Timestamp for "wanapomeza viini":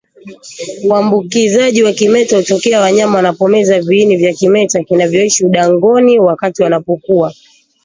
3.15-4.17